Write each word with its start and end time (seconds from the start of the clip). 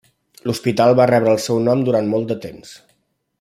L'Hospital 0.49 0.93
va 0.99 1.07
rebre 1.11 1.35
el 1.37 1.43
seu 1.45 1.59
nom 1.67 1.85
durant 1.91 2.11
molt 2.15 2.33
de 2.33 2.39
temps. 2.47 2.73